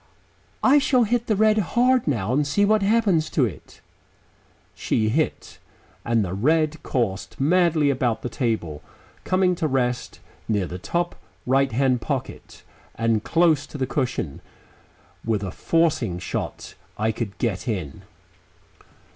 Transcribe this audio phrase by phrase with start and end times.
[0.63, 3.81] I shall hit the red hard now and see what happens to it."
[4.73, 5.59] She hit,
[6.03, 8.81] and the red coursed madly about the table,
[9.25, 11.13] coming to rest near the top
[11.45, 12.63] right hand pocket
[12.95, 14.41] and close to the cushion.
[15.23, 18.01] With a forcing shot I could get in.